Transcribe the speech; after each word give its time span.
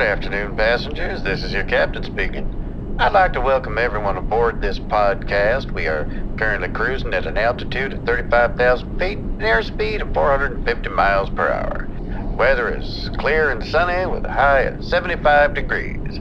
Good 0.00 0.08
afternoon, 0.08 0.56
passengers. 0.56 1.22
This 1.22 1.44
is 1.44 1.52
your 1.52 1.64
captain 1.64 2.02
speaking. 2.02 2.96
I'd 2.98 3.12
like 3.12 3.34
to 3.34 3.40
welcome 3.42 3.76
everyone 3.76 4.16
aboard 4.16 4.62
this 4.62 4.78
podcast. 4.78 5.70
We 5.72 5.88
are 5.88 6.06
currently 6.38 6.70
cruising 6.70 7.12
at 7.12 7.26
an 7.26 7.36
altitude 7.36 7.92
of 7.92 8.04
35,000 8.04 8.98
feet 8.98 9.18
and 9.18 9.42
airspeed 9.42 10.00
of 10.00 10.14
450 10.14 10.88
miles 10.88 11.28
per 11.28 11.52
hour. 11.52 11.86
Weather 12.34 12.74
is 12.74 13.10
clear 13.18 13.50
and 13.50 13.62
sunny 13.62 14.10
with 14.10 14.24
a 14.24 14.32
high 14.32 14.60
of 14.60 14.82
75 14.82 15.52
degrees. 15.52 16.18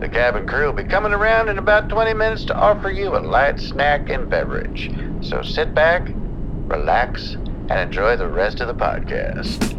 The 0.00 0.08
cabin 0.08 0.46
crew 0.46 0.68
will 0.68 0.82
be 0.82 0.84
coming 0.84 1.12
around 1.12 1.50
in 1.50 1.58
about 1.58 1.90
20 1.90 2.14
minutes 2.14 2.46
to 2.46 2.56
offer 2.56 2.90
you 2.90 3.14
a 3.14 3.20
light 3.20 3.60
snack 3.60 4.08
and 4.08 4.30
beverage. 4.30 4.90
So 5.20 5.42
sit 5.42 5.74
back, 5.74 6.08
relax, 6.66 7.34
and 7.34 7.78
enjoy 7.78 8.16
the 8.16 8.26
rest 8.28 8.62
of 8.62 8.68
the 8.68 8.74
podcast. 8.74 9.77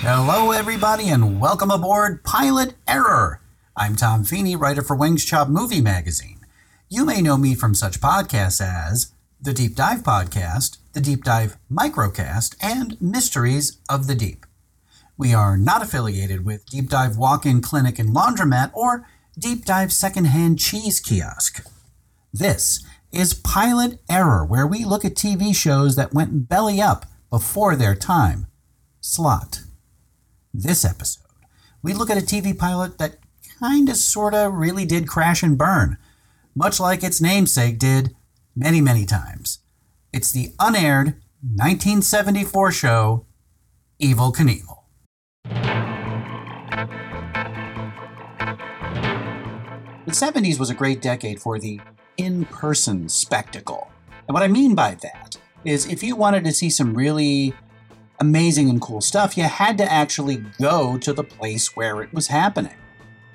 Hello, 0.00 0.52
everybody, 0.52 1.08
and 1.08 1.40
welcome 1.40 1.72
aboard 1.72 2.22
Pilot 2.22 2.74
Error. 2.86 3.40
I'm 3.76 3.96
Tom 3.96 4.22
Feeney, 4.22 4.54
writer 4.54 4.80
for 4.80 4.94
Wings 4.94 5.24
Chop 5.24 5.48
Movie 5.48 5.80
Magazine. 5.80 6.38
You 6.88 7.04
may 7.04 7.20
know 7.20 7.36
me 7.36 7.56
from 7.56 7.74
such 7.74 8.00
podcasts 8.00 8.60
as 8.60 9.12
the 9.40 9.52
Deep 9.52 9.74
Dive 9.74 10.04
Podcast, 10.04 10.78
the 10.92 11.00
Deep 11.00 11.24
Dive 11.24 11.56
Microcast, 11.68 12.54
and 12.62 12.96
Mysteries 13.02 13.78
of 13.90 14.06
the 14.06 14.14
Deep. 14.14 14.46
We 15.16 15.34
are 15.34 15.56
not 15.56 15.82
affiliated 15.82 16.44
with 16.44 16.66
Deep 16.66 16.88
Dive 16.88 17.16
Walk 17.16 17.44
In 17.44 17.60
Clinic 17.60 17.98
and 17.98 18.14
Laundromat 18.14 18.70
or 18.74 19.04
Deep 19.36 19.64
Dive 19.64 19.92
Secondhand 19.92 20.60
Cheese 20.60 21.00
Kiosk. 21.00 21.66
This 22.32 22.84
is 23.10 23.34
Pilot 23.34 23.98
Error, 24.08 24.44
where 24.44 24.66
we 24.66 24.84
look 24.84 25.04
at 25.04 25.16
TV 25.16 25.52
shows 25.52 25.96
that 25.96 26.14
went 26.14 26.48
belly 26.48 26.80
up 26.80 27.06
before 27.30 27.74
their 27.74 27.96
time. 27.96 28.46
Slot. 29.00 29.62
This 30.60 30.84
episode, 30.84 31.22
we 31.84 31.94
look 31.94 32.10
at 32.10 32.18
a 32.18 32.26
TV 32.26 32.52
pilot 32.52 32.98
that 32.98 33.18
kinda 33.60 33.94
sorta 33.94 34.50
really 34.50 34.84
did 34.84 35.06
crash 35.06 35.40
and 35.44 35.56
burn, 35.56 35.98
much 36.52 36.80
like 36.80 37.04
its 37.04 37.20
namesake 37.20 37.78
did 37.78 38.16
many, 38.56 38.80
many 38.80 39.06
times. 39.06 39.60
It's 40.12 40.32
the 40.32 40.52
unaired 40.58 41.14
1974 41.42 42.72
show 42.72 43.24
Evel 44.02 44.34
Knievel. 44.34 44.78
The 50.06 50.12
70s 50.12 50.58
was 50.58 50.70
a 50.70 50.74
great 50.74 51.00
decade 51.00 51.40
for 51.40 51.60
the 51.60 51.80
in 52.16 52.46
person 52.46 53.08
spectacle. 53.08 53.92
And 54.26 54.34
what 54.34 54.42
I 54.42 54.48
mean 54.48 54.74
by 54.74 54.96
that 55.02 55.36
is 55.64 55.86
if 55.86 56.02
you 56.02 56.16
wanted 56.16 56.42
to 56.42 56.52
see 56.52 56.68
some 56.68 56.94
really 56.94 57.54
amazing 58.20 58.68
and 58.68 58.80
cool 58.80 59.00
stuff, 59.00 59.36
you 59.36 59.44
had 59.44 59.78
to 59.78 59.92
actually 59.92 60.44
go 60.60 60.98
to 60.98 61.12
the 61.12 61.24
place 61.24 61.76
where 61.76 62.02
it 62.02 62.12
was 62.12 62.28
happening. 62.28 62.74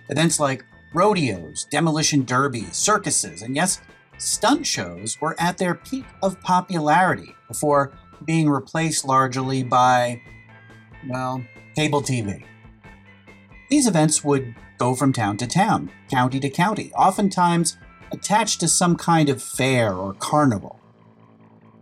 Events 0.09 0.39
like 0.39 0.65
rodeos, 0.93 1.65
demolition 1.65 2.23
derbies, 2.23 2.75
circuses, 2.75 3.41
and 3.41 3.55
yes, 3.55 3.81
stunt 4.17 4.65
shows 4.65 5.19
were 5.19 5.35
at 5.39 5.57
their 5.57 5.75
peak 5.75 6.05
of 6.21 6.39
popularity 6.41 7.35
before 7.47 7.93
being 8.25 8.49
replaced 8.49 9.05
largely 9.05 9.63
by, 9.63 10.21
well, 11.07 11.43
cable 11.75 12.01
TV. 12.01 12.43
These 13.69 13.87
events 13.87 14.23
would 14.23 14.53
go 14.77 14.95
from 14.95 15.13
town 15.13 15.37
to 15.37 15.47
town, 15.47 15.89
county 16.09 16.39
to 16.39 16.49
county, 16.49 16.91
oftentimes 16.93 17.77
attached 18.11 18.59
to 18.59 18.67
some 18.67 18.95
kind 18.95 19.29
of 19.29 19.41
fair 19.41 19.93
or 19.93 20.13
carnival. 20.13 20.79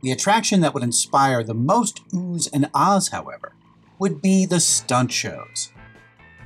The 0.02 0.12
attraction 0.12 0.62
that 0.62 0.74
would 0.74 0.84
inspire 0.84 1.44
the 1.44 1.54
most 1.54 2.08
oohs 2.10 2.50
and 2.52 2.70
ahs, 2.74 3.10
however, 3.10 3.54
would 4.00 4.22
be 4.22 4.46
the 4.46 4.60
stunt 4.60 5.12
shows. 5.12 5.72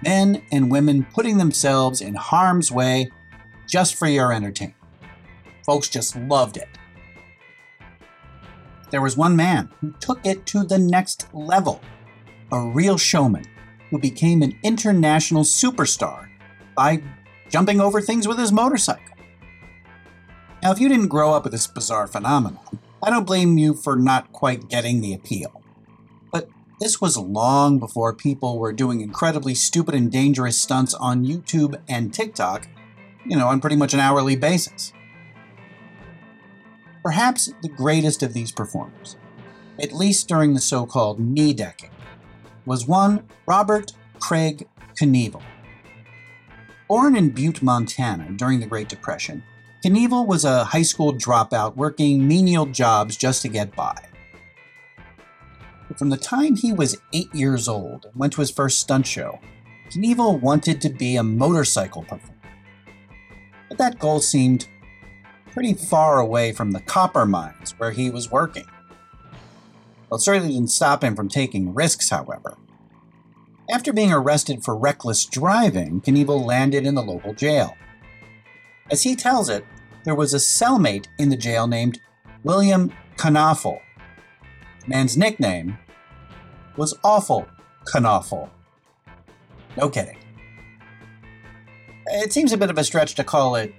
Men 0.02 0.44
and 0.52 0.70
women 0.70 1.08
putting 1.14 1.38
themselves 1.38 2.02
in 2.02 2.16
harm's 2.16 2.72
way 2.72 3.10
just 3.68 3.96
for 3.96 4.08
your 4.08 4.34
entertainment. 4.34 4.76
Folks 5.66 5.88
just 5.88 6.16
loved 6.16 6.58
it. 6.58 6.68
There 8.92 9.02
was 9.02 9.18
one 9.18 9.36
man 9.36 9.72
who 9.82 9.94
took 10.00 10.26
it 10.26 10.46
to 10.48 10.64
the 10.64 10.78
next 10.78 11.28
level 11.34 11.82
a 12.52 12.60
real 12.60 12.98
showman 12.98 13.46
who 13.90 13.98
became 13.98 14.42
an 14.42 14.58
international 14.64 15.44
superstar 15.44 16.30
by 16.76 17.02
jumping 17.50 17.82
over 17.82 18.02
things 18.02 18.28
with 18.28 18.38
his 18.38 18.52
motorcycle. 18.52 19.16
Now, 20.62 20.72
if 20.72 20.80
you 20.80 20.88
didn't 20.88 21.08
grow 21.08 21.34
up 21.34 21.44
with 21.44 21.52
this 21.52 21.68
bizarre 21.68 22.08
phenomenon, 22.08 22.80
I 23.06 23.12
don't 23.12 23.28
blame 23.28 23.60
you 23.60 23.76
for 23.76 23.96
not 23.96 24.34
quite 24.34 24.68
getting 24.68 25.00
the 25.00 25.14
appeal. 25.14 25.62
But 26.32 26.50
this 26.80 27.00
was 27.00 27.16
long 27.16 27.78
before 27.78 28.16
people 28.16 28.58
were 28.58 28.74
doing 28.74 29.00
incredibly 29.00 29.54
stupid 29.54 29.94
and 29.94 30.12
dangerous 30.12 30.60
stunts 30.60 30.96
on 30.96 31.24
YouTube 31.24 31.80
and 31.88 32.12
TikTok, 32.12 32.68
you 33.24 33.38
know, 33.38 33.48
on 33.48 33.62
pretty 33.62 33.76
much 33.76 33.94
an 33.94 34.00
hourly 34.00 34.36
basis. 34.36 34.92
Perhaps 37.04 37.54
the 37.62 37.70
greatest 37.70 38.24
of 38.24 38.34
these 38.34 38.52
performers, 38.52 39.18
at 39.80 39.94
least 39.94 40.28
during 40.28 40.56
the 40.56 40.60
so 40.60 40.88
called 40.88 41.20
me 41.20 41.54
decade, 41.54 41.92
was 42.66 42.88
one 42.88 43.28
Robert 43.46 43.92
Craig 44.18 44.68
Knievel. 45.00 45.44
Born 46.90 47.16
in 47.16 47.30
Butte, 47.30 47.62
Montana 47.62 48.32
during 48.32 48.62
the 48.62 48.66
Great 48.66 48.90
Depression, 48.90 49.44
Knievel 49.86 50.26
was 50.26 50.46
a 50.46 50.64
high 50.64 50.82
school 50.82 51.14
dropout 51.14 51.76
working 51.76 52.28
menial 52.28 52.66
jobs 52.66 53.16
just 53.16 53.44
to 53.44 53.48
get 53.48 53.76
by. 53.76 53.96
From 55.96 56.10
the 56.10 56.18
time 56.18 56.56
he 56.56 56.74
was 56.74 56.98
eight 57.14 57.32
years 57.36 57.68
old 57.68 58.06
and 58.06 58.16
went 58.16 58.34
to 58.34 58.42
his 58.42 58.50
first 58.50 58.80
stunt 58.80 59.06
show, 59.06 59.40
Knievel 59.92 60.42
wanted 60.42 60.82
to 60.82 60.90
be 60.90 61.18
a 61.18 61.24
motorcycle 61.24 62.02
performer. 62.02 62.34
But 63.70 63.78
that 63.78 64.00
goal 64.00 64.22
seemed 64.22 64.68
pretty 65.52 65.76
far 65.76 66.20
away 66.20 66.52
from 66.52 66.72
the 66.72 66.82
copper 66.82 67.28
mines 67.28 67.76
where 67.78 67.92
he 67.92 68.10
was 68.10 68.32
working. 68.32 68.66
Well, 70.10 70.18
it 70.18 70.24
certainly 70.24 70.56
didn't 70.56 70.72
stop 70.72 71.04
him 71.04 71.16
from 71.16 71.30
taking 71.30 71.76
risks, 71.76 72.10
however. 72.10 72.58
After 73.72 73.94
being 73.94 74.12
arrested 74.12 74.64
for 74.64 74.76
reckless 74.76 75.26
driving, 75.26 76.02
Knievel 76.02 76.44
landed 76.44 76.88
in 76.88 76.96
the 76.96 77.04
local 77.04 77.36
jail. 77.36 77.78
As 78.90 79.04
he 79.04 79.16
tells 79.16 79.50
it, 79.50 79.64
there 80.06 80.16
was 80.16 80.34
a 80.34 80.38
cellmate 80.38 81.08
in 81.18 81.30
the 81.30 81.36
jail 81.36 81.68
named 81.68 82.00
William 82.44 82.94
Knofel. 83.18 83.80
Man's 84.88 85.18
nickname 85.18 85.78
was 86.78 86.98
Awful 87.04 87.48
Knofel. 87.92 88.50
No 89.76 89.90
kidding. 89.90 90.18
It 92.08 92.32
seems 92.32 92.54
a 92.54 92.58
bit 92.58 92.70
of 92.70 92.78
a 92.78 92.84
stretch 92.84 93.16
to 93.16 93.24
call 93.24 93.56
it 93.56 93.74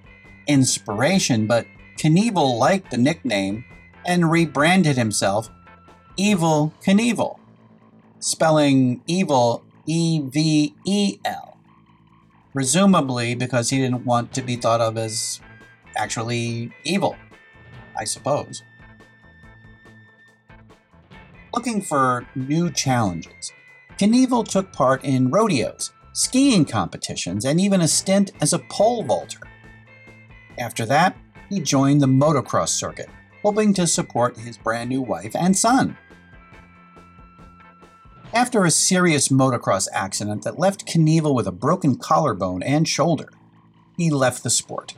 inspiration, 0.49 1.47
but 1.47 1.67
Knievel 1.97 2.59
liked 2.59 2.91
the 2.91 2.99
nickname 2.99 3.65
and 4.05 4.31
rebranded 4.31 4.97
himself 4.97 5.49
Evel 6.19 6.73
Knievel, 6.85 7.39
spelling 8.19 9.01
evil 9.07 9.65
E 9.87 10.21
V 10.21 10.75
E 10.85 11.19
L, 11.25 11.57
presumably 12.53 13.35
because 13.37 13.71
he 13.71 13.79
didn't 13.79 14.05
want 14.05 14.33
to 14.35 14.43
be 14.43 14.57
thought 14.57 14.81
of 14.81 14.99
as 14.99 15.41
actually 15.97 16.73
evil, 16.85 17.17
I 17.99 18.05
suppose. 18.05 18.63
Looking 21.55 21.81
for 21.81 22.27
new 22.35 22.71
challenges, 22.71 23.53
Knievel 23.99 24.47
took 24.47 24.73
part 24.73 25.05
in 25.05 25.31
rodeos, 25.31 25.93
skiing 26.13 26.65
competitions, 26.67 27.45
and 27.45 27.61
even 27.61 27.81
a 27.81 27.89
stint 27.89 28.33
as 28.41 28.53
a 28.53 28.59
pole 28.59 29.03
vaulter. 29.03 29.41
After 30.59 30.85
that, 30.87 31.17
he 31.49 31.61
joined 31.61 32.01
the 32.03 32.07
motocross 32.07 32.69
circuit, 32.69 33.09
hoping 33.43 33.73
to 33.75 33.87
support 33.87 34.37
his 34.37 34.59
brand 34.59 34.91
new 34.91 35.01
wife 35.01 35.35
and 35.35 35.57
son. 35.57 35.97
After 38.35 38.65
a 38.65 38.71
serious 38.71 39.29
motocross 39.29 39.89
accident 39.93 40.43
that 40.43 40.59
left 40.59 40.87
Knievel 40.87 41.35
with 41.35 41.47
a 41.47 41.53
broken 41.53 41.97
collarbone 41.97 42.63
and 42.63 42.87
shoulder, 42.87 43.31
he 43.97 44.11
left 44.11 44.43
the 44.43 44.51
sport. 44.51 44.95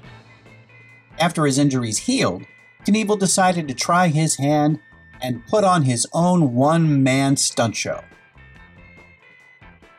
After 1.18 1.44
his 1.46 1.58
injuries 1.58 1.98
healed, 1.98 2.44
Knievel 2.86 3.18
decided 3.18 3.66
to 3.68 3.74
try 3.74 4.08
his 4.08 4.36
hand 4.36 4.80
and 5.20 5.46
put 5.46 5.64
on 5.64 5.82
his 5.82 6.06
own 6.12 6.54
one 6.54 7.02
man 7.02 7.36
stunt 7.36 7.74
show. 7.74 8.02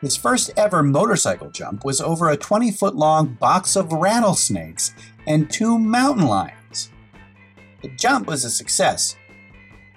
His 0.00 0.16
first 0.16 0.50
ever 0.56 0.82
motorcycle 0.82 1.50
jump 1.50 1.84
was 1.84 2.00
over 2.00 2.30
a 2.30 2.36
20 2.36 2.70
foot 2.70 2.96
long 2.96 3.34
box 3.34 3.76
of 3.76 3.92
rattlesnakes 3.92 4.94
and 5.26 5.50
two 5.50 5.78
mountain 5.78 6.26
lions. 6.26 6.90
The 7.82 7.88
jump 7.88 8.26
was 8.26 8.44
a 8.44 8.50
success, 8.50 9.16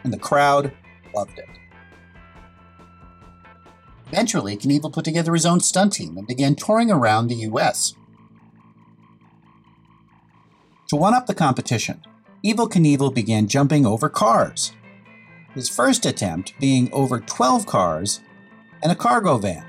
and 0.04 0.12
the 0.12 0.20
crowd 0.20 0.74
loved 1.16 1.40
it. 1.40 1.48
Eventually, 4.08 4.58
Knievel 4.58 4.94
put 4.94 5.06
together 5.06 5.34
his 5.34 5.46
own 5.46 5.62
stunt 5.62 5.94
team 5.94 6.18
and 6.18 6.28
began 6.28 6.56
touring 6.56 6.92
around 6.92 7.28
the 7.28 7.48
US. 7.48 7.96
To 10.90 10.96
one 10.96 11.14
up 11.14 11.28
the 11.28 11.34
competition, 11.34 12.02
Evel 12.46 12.70
Knievel 12.70 13.14
began 13.14 13.48
jumping 13.48 13.86
over 13.86 14.10
cars. 14.10 14.74
His 15.54 15.70
first 15.70 16.06
attempt 16.06 16.54
being 16.60 16.92
over 16.92 17.20
12 17.20 17.66
cars 17.66 18.20
and 18.82 18.92
a 18.92 18.96
cargo 18.96 19.38
van. 19.38 19.66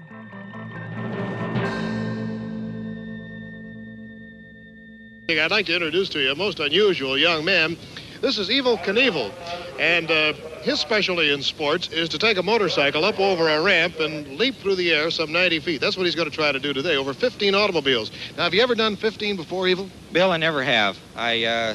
I'd 5.30 5.50
like 5.50 5.66
to 5.66 5.74
introduce 5.74 6.08
to 6.10 6.20
you 6.20 6.32
a 6.32 6.34
most 6.34 6.60
unusual 6.60 7.16
young 7.16 7.44
man. 7.44 7.76
This 8.24 8.38
is 8.38 8.48
Evel 8.48 8.82
Knievel, 8.82 9.30
and 9.78 10.10
uh, 10.10 10.32
his 10.62 10.80
specialty 10.80 11.30
in 11.30 11.42
sports 11.42 11.88
is 11.88 12.08
to 12.08 12.18
take 12.18 12.38
a 12.38 12.42
motorcycle 12.42 13.04
up 13.04 13.20
over 13.20 13.50
a 13.50 13.60
ramp 13.60 14.00
and 14.00 14.38
leap 14.38 14.54
through 14.54 14.76
the 14.76 14.92
air 14.92 15.10
some 15.10 15.30
90 15.30 15.60
feet. 15.60 15.78
That's 15.82 15.94
what 15.94 16.06
he's 16.06 16.14
going 16.14 16.30
to 16.30 16.34
try 16.34 16.50
to 16.50 16.58
do 16.58 16.72
today, 16.72 16.96
over 16.96 17.12
15 17.12 17.54
automobiles. 17.54 18.10
Now, 18.38 18.44
have 18.44 18.54
you 18.54 18.62
ever 18.62 18.74
done 18.74 18.96
15 18.96 19.36
before, 19.36 19.66
Evel? 19.66 19.90
Bill, 20.10 20.30
I 20.30 20.38
never 20.38 20.62
have. 20.62 20.98
I 21.14 21.44
uh, 21.44 21.74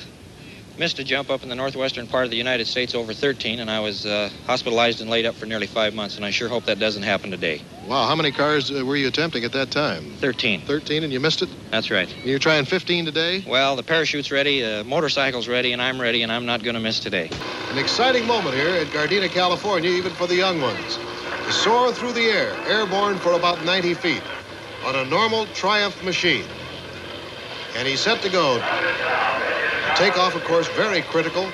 missed 0.80 0.98
a 0.98 1.04
jump 1.04 1.30
up 1.30 1.44
in 1.44 1.50
the 1.50 1.56
northwestern 1.56 2.08
part 2.08 2.24
of 2.24 2.32
the 2.32 2.38
United 2.38 2.66
States 2.66 2.96
over 2.96 3.14
13, 3.14 3.60
and 3.60 3.70
I 3.70 3.82
was 3.82 4.06
uh, 4.06 4.30
hospitalized 4.48 5.02
and 5.02 5.10
laid 5.10 5.26
up 5.26 5.36
for 5.36 5.46
nearly 5.46 5.68
five 5.68 5.94
months, 5.94 6.16
and 6.16 6.26
I 6.26 6.30
sure 6.30 6.48
hope 6.48 6.64
that 6.66 6.80
doesn't 6.80 7.04
happen 7.04 7.30
today. 7.30 7.62
Wow, 7.86 8.08
how 8.08 8.16
many 8.16 8.32
cars 8.32 8.72
uh, 8.72 8.86
were 8.86 8.96
you 8.96 9.10
attempting 9.10 9.44
at 9.44 9.52
that 9.52 9.72
time? 9.72 10.14
13. 10.20 10.62
13, 10.62 11.04
and 11.04 11.12
you 11.12 11.20
missed 11.20 11.42
it? 11.42 11.50
That's 11.70 11.92
right. 11.92 12.10
You're 12.24 12.40
trying 12.40 12.64
15 12.64 13.04
today? 13.04 13.44
Well, 13.46 13.76
the 13.76 13.84
parachute's 13.84 14.32
ready, 14.32 14.62
the 14.62 14.86
motorcycle's 14.86 15.50
ready, 15.50 15.74
and 15.74 15.82
I'm 15.82 16.00
ready, 16.00 16.24
and 16.24 16.32
I'm 16.32 16.46
not 16.46 16.64
going 16.64 16.76
to 16.76 16.80
miss 16.80 17.02
today. 17.02 17.30
An 17.72 17.78
exciting 17.78 18.26
moment 18.26 18.56
here 18.56 18.70
at 18.70 18.88
Gardena, 18.88 19.30
California, 19.30 19.90
even 19.90 20.14
for 20.14 20.28
the 20.28 20.36
young 20.36 20.62
ones. 20.62 20.98
To 21.46 21.52
soar 21.52 21.92
through 21.92 22.14
the 22.14 22.24
air, 22.24 22.56
airborne 22.68 23.18
for 23.18 23.34
about 23.34 23.66
90 23.66 23.96
feet, 23.96 24.24
on 24.86 24.96
a 24.96 25.04
normal 25.04 25.46
Triumph 25.48 26.02
machine. 26.06 26.46
And 27.76 27.86
he's 27.86 28.00
set 28.00 28.22
to 28.22 28.30
go. 28.30 28.60
Takeoff, 30.00 30.34
of 30.34 30.46
course, 30.46 30.66
very 30.78 31.02
critical. 31.02 31.52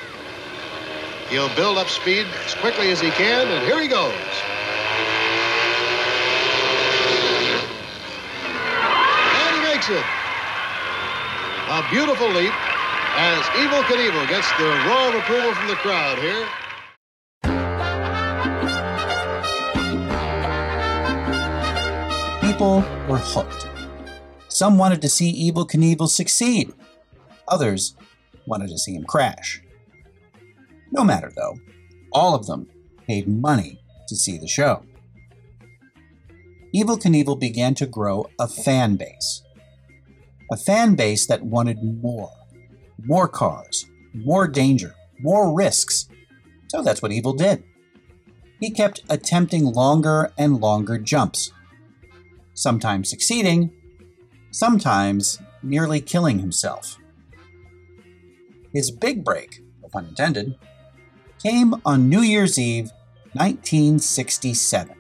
He'll 1.30 1.50
build 1.56 1.80
up 1.80 1.88
speed 1.88 2.27
as 2.45 2.53
quickly 2.53 2.92
as 2.92 3.01
he 3.01 3.09
can, 3.09 3.47
and 3.47 3.65
here 3.65 3.81
he 3.81 3.88
goes. 3.88 4.13
And 9.33 9.56
he 9.56 9.62
makes 9.63 9.89
it. 9.89 10.06
A 11.69 11.83
beautiful 11.89 12.30
leap 12.30 12.53
as 13.18 13.42
Evel 13.57 13.81
Knievel 13.86 14.30
gets 14.30 14.48
the 14.59 14.65
roar 14.88 15.09
of 15.09 15.15
approval 15.15 15.51
from 15.56 15.68
the 15.68 15.75
crowd 15.77 16.19
here. 16.19 16.48
People 22.48 22.83
were 23.09 23.18
hooked. 23.18 23.65
Some 24.50 24.77
wanted 24.77 25.01
to 25.01 25.09
see 25.09 25.51
Evel 25.51 25.68
Knievel 25.68 26.07
succeed. 26.07 26.71
Others 27.48 27.95
wanted 28.45 28.69
to 28.69 28.77
see 28.77 28.94
him 28.94 29.03
crash. 29.06 29.62
No 30.92 31.03
matter 31.03 31.31
though, 31.36 31.57
all 32.12 32.36
of 32.36 32.47
them 32.47 32.68
paid 33.07 33.27
money 33.27 33.80
to 34.07 34.15
see 34.15 34.38
the 34.38 34.47
show. 34.47 34.83
Evel 36.75 37.01
Knievel 37.01 37.39
began 37.39 37.74
to 37.75 37.86
grow 37.86 38.27
a 38.39 38.47
fan 38.47 38.95
base. 38.95 39.44
A 40.51 40.57
fan 40.57 40.95
base 40.95 41.25
that 41.27 41.44
wanted 41.44 41.81
more. 41.81 42.31
More 43.03 43.27
cars, 43.27 43.86
more 44.13 44.48
danger, 44.48 44.95
more 45.19 45.53
risks. 45.53 46.07
So 46.68 46.81
that's 46.81 47.01
what 47.01 47.12
Evel 47.12 47.38
did. 47.38 47.63
He 48.59 48.71
kept 48.71 49.03
attempting 49.09 49.65
longer 49.65 50.31
and 50.38 50.59
longer 50.59 50.98
jumps, 50.98 51.51
sometimes 52.53 53.09
succeeding, 53.09 53.71
sometimes 54.51 55.39
nearly 55.62 56.01
killing 56.01 56.39
himself. 56.39 56.98
His 58.75 58.92
big 58.92 59.24
break, 59.24 59.63
no 59.81 59.88
pun 59.88 60.07
intended, 60.07 60.54
came 61.42 61.75
on 61.86 62.10
New 62.10 62.19
Year's 62.19 62.60
Eve, 62.60 62.92
1967. 63.31 64.94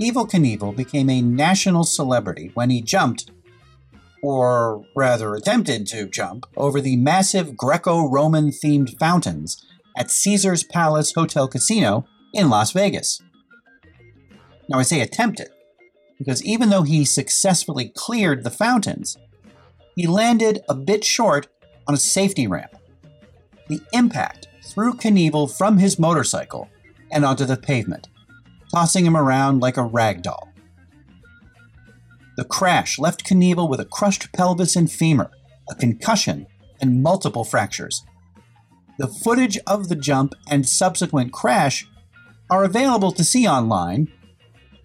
Evel 0.00 0.30
Knievel 0.30 0.74
became 0.74 1.10
a 1.10 1.20
national 1.20 1.84
celebrity 1.84 2.50
when 2.54 2.70
he 2.70 2.80
jumped, 2.80 3.30
or 4.22 4.82
rather 4.96 5.34
attempted 5.34 5.86
to 5.88 6.08
jump, 6.08 6.46
over 6.56 6.80
the 6.80 6.96
massive 6.96 7.54
Greco 7.54 8.08
Roman 8.08 8.48
themed 8.48 8.98
fountains 8.98 9.62
at 9.94 10.10
Caesar's 10.10 10.64
Palace 10.64 11.12
Hotel 11.12 11.46
Casino 11.46 12.06
in 12.32 12.48
Las 12.48 12.72
Vegas. 12.72 13.20
Now, 14.70 14.78
I 14.78 14.82
say 14.84 15.02
attempted, 15.02 15.50
because 16.16 16.42
even 16.44 16.70
though 16.70 16.82
he 16.82 17.04
successfully 17.04 17.92
cleared 17.94 18.42
the 18.42 18.50
fountains, 18.50 19.18
he 19.94 20.06
landed 20.06 20.62
a 20.66 20.74
bit 20.74 21.04
short 21.04 21.48
on 21.86 21.94
a 21.94 21.98
safety 21.98 22.46
ramp. 22.46 22.76
The 23.68 23.80
impact 23.92 24.48
threw 24.64 24.94
Knievel 24.94 25.56
from 25.56 25.78
his 25.78 25.98
motorcycle 25.98 26.68
and 27.10 27.24
onto 27.24 27.44
the 27.44 27.56
pavement, 27.56 28.08
tossing 28.72 29.06
him 29.06 29.16
around 29.16 29.60
like 29.60 29.76
a 29.76 29.84
rag 29.84 30.22
doll. 30.22 30.48
The 32.36 32.44
crash 32.44 32.98
left 32.98 33.24
Knievel 33.24 33.68
with 33.68 33.80
a 33.80 33.84
crushed 33.84 34.32
pelvis 34.32 34.76
and 34.76 34.90
femur, 34.90 35.30
a 35.70 35.74
concussion, 35.74 36.46
and 36.80 37.02
multiple 37.02 37.44
fractures. 37.44 38.04
The 38.98 39.08
footage 39.08 39.58
of 39.66 39.88
the 39.88 39.96
jump 39.96 40.34
and 40.48 40.68
subsequent 40.68 41.32
crash 41.32 41.86
are 42.50 42.64
available 42.64 43.12
to 43.12 43.24
see 43.24 43.46
online, 43.46 44.08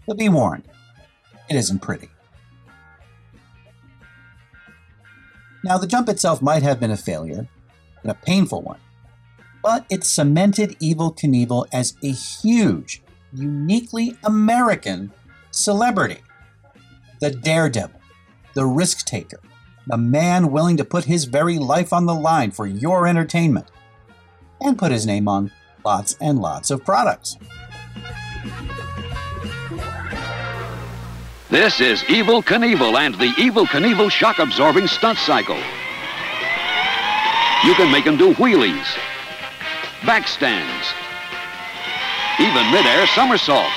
but 0.07 0.17
be 0.17 0.29
warned, 0.29 0.67
it 1.49 1.55
isn't 1.55 1.79
pretty. 1.79 2.09
Now, 5.63 5.77
the 5.77 5.87
jump 5.87 6.09
itself 6.09 6.41
might 6.41 6.63
have 6.63 6.79
been 6.79 6.91
a 6.91 6.97
failure, 6.97 7.47
and 8.01 8.11
a 8.11 8.15
painful 8.15 8.61
one, 8.61 8.79
but 9.61 9.85
it 9.89 10.03
cemented 10.03 10.79
Evel 10.79 11.15
Knievel 11.15 11.67
as 11.71 11.95
a 12.03 12.11
huge, 12.11 13.03
uniquely 13.31 14.17
American 14.23 15.11
celebrity. 15.51 16.21
The 17.19 17.31
daredevil, 17.31 18.01
the 18.55 18.65
risk 18.65 19.05
taker, 19.05 19.39
the 19.85 19.97
man 19.97 20.51
willing 20.51 20.77
to 20.77 20.85
put 20.85 21.05
his 21.05 21.25
very 21.25 21.59
life 21.59 21.93
on 21.93 22.05
the 22.05 22.15
line 22.15 22.51
for 22.51 22.65
your 22.65 23.07
entertainment, 23.07 23.67
and 24.59 24.77
put 24.77 24.91
his 24.91 25.05
name 25.05 25.27
on 25.27 25.51
lots 25.85 26.17
and 26.19 26.39
lots 26.39 26.71
of 26.71 26.83
products. 26.83 27.37
This 31.51 31.81
is 31.81 32.01
Evel 32.03 32.45
Knievel 32.45 32.97
and 32.97 33.13
the 33.15 33.27
Evel 33.31 33.65
Knievel 33.65 34.09
shock 34.09 34.39
absorbing 34.39 34.87
stunt 34.87 35.17
cycle. 35.17 35.57
You 37.65 37.73
can 37.75 37.91
make 37.91 38.05
him 38.05 38.15
do 38.15 38.33
wheelies, 38.35 38.87
backstands, 40.03 40.93
even 42.39 42.71
midair 42.71 43.05
somersaults. 43.07 43.75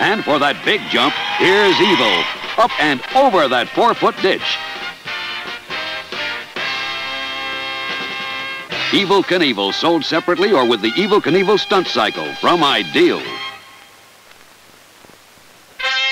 And 0.00 0.24
for 0.24 0.40
that 0.40 0.60
big 0.64 0.80
jump, 0.90 1.14
here's 1.38 1.76
Evel, 1.76 2.24
up 2.58 2.72
and 2.80 3.00
over 3.14 3.46
that 3.46 3.68
four 3.68 3.94
foot 3.94 4.16
ditch. 4.20 4.58
Evel 8.90 9.22
Knievel 9.22 9.72
sold 9.72 10.04
separately 10.04 10.52
or 10.52 10.68
with 10.68 10.82
the 10.82 10.90
Evel 10.90 11.22
Knievel 11.22 11.60
stunt 11.60 11.86
cycle 11.86 12.26
from 12.40 12.64
Ideal. 12.64 13.22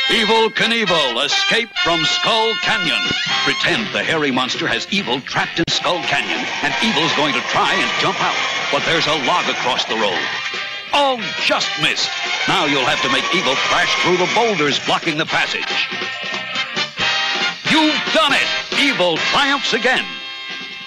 Evel 0.08 0.50
Knievel, 0.50 1.24
escape 1.24 1.70
from 1.82 2.04
Skull 2.04 2.52
Canyon. 2.60 3.00
Pretend 3.44 3.86
the 3.94 4.04
hairy 4.04 4.30
monster 4.30 4.68
has 4.68 4.86
Evel 4.86 5.24
trapped 5.24 5.58
in 5.58 5.64
Skull 5.68 6.02
Canyon, 6.04 6.44
and 6.62 6.74
Evel's 6.84 7.16
going 7.16 7.32
to 7.32 7.40
try 7.48 7.72
and 7.72 7.88
jump 8.00 8.20
out. 8.20 8.36
But 8.70 8.84
there's 8.84 9.06
a 9.06 9.16
log 9.24 9.48
across 9.48 9.84
the 9.86 9.96
road. 9.96 10.20
Oh, 10.92 11.16
just 11.46 11.68
missed. 11.80 12.10
Now 12.46 12.66
you'll 12.66 12.84
have 12.84 13.00
to 13.00 13.10
make 13.10 13.24
Evel 13.32 13.56
crash 13.72 13.90
through 14.04 14.18
the 14.18 14.30
boulders 14.34 14.78
blocking 14.84 15.16
the 15.16 15.26
passage. 15.26 15.88
You've 17.72 17.96
done 18.12 18.36
it! 18.36 18.48
Evel 18.76 19.16
triumphs 19.32 19.72
again. 19.72 20.04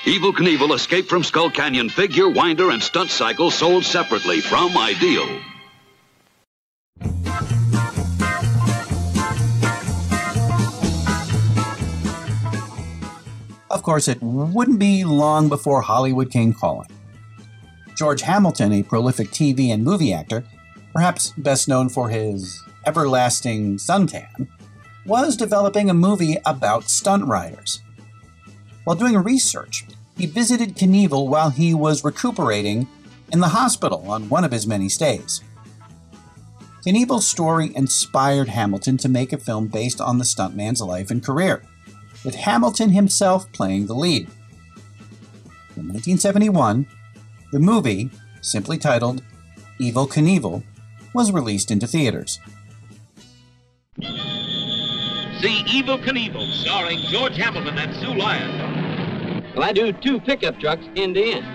Evel 0.05 0.31
Knievel 0.31 0.75
escape 0.75 1.07
from 1.07 1.23
Skull 1.23 1.49
Canyon 1.49 1.89
figure, 1.89 2.29
winder, 2.29 2.69
and 2.69 2.81
stunt 2.81 3.09
cycle 3.09 3.49
sold 3.49 3.83
separately 3.83 4.41
from 4.41 4.77
Ideal. 4.77 5.27
Of 13.77 13.83
course, 13.83 14.07
it 14.07 14.19
wouldn't 14.23 14.79
be 14.79 15.03
long 15.03 15.49
before 15.49 15.83
Hollywood 15.83 16.31
came 16.31 16.51
calling. 16.51 16.89
George 17.95 18.23
Hamilton, 18.23 18.73
a 18.73 18.81
prolific 18.81 19.27
TV 19.27 19.71
and 19.71 19.83
movie 19.83 20.11
actor, 20.11 20.43
perhaps 20.93 21.31
best 21.37 21.67
known 21.67 21.87
for 21.87 22.09
his 22.09 22.59
everlasting 22.87 23.77
suntan, 23.77 24.47
was 25.05 25.37
developing 25.37 25.91
a 25.91 25.93
movie 25.93 26.37
about 26.43 26.89
stunt 26.89 27.25
riders. 27.25 27.83
While 28.83 28.95
doing 28.95 29.15
research, 29.15 29.85
he 30.17 30.25
visited 30.25 30.75
Knievel 30.75 31.27
while 31.27 31.51
he 31.51 31.75
was 31.75 32.03
recuperating 32.03 32.87
in 33.31 33.41
the 33.41 33.49
hospital 33.49 34.09
on 34.09 34.27
one 34.27 34.43
of 34.43 34.51
his 34.51 34.65
many 34.65 34.89
stays. 34.89 35.43
Knievel's 36.83 37.27
story 37.27 37.75
inspired 37.75 38.49
Hamilton 38.49 38.97
to 38.97 39.07
make 39.07 39.33
a 39.33 39.37
film 39.37 39.67
based 39.67 40.01
on 40.01 40.17
the 40.17 40.25
stuntman's 40.25 40.81
life 40.81 41.11
and 41.11 41.23
career, 41.23 41.61
with 42.27 42.35
Hamilton 42.35 42.89
himself 42.89 43.49
playing 43.53 43.87
the 43.87 43.93
lead. 43.93 44.27
In 45.77 45.87
1971, 45.87 46.85
the 47.53 47.59
movie, 47.59 48.09
simply 48.41 48.77
titled 48.77 49.23
Evel 49.79 50.09
Knievel, 50.09 50.61
was 51.13 51.31
released 51.31 51.71
into 51.71 51.87
theaters. 51.87 52.41
See 54.01 55.63
Evel 55.69 56.03
Knievel, 56.03 56.51
starring 56.65 56.99
George 57.03 57.37
Hamilton 57.37 57.77
and 57.77 57.95
Sue 57.95 58.13
Lyon. 58.13 59.45
Well, 59.55 59.63
I 59.63 59.71
do 59.71 59.93
two 59.93 60.19
pickup 60.19 60.59
trucks 60.59 60.83
end 60.97 61.15
to 61.15 61.23
end. 61.23 61.45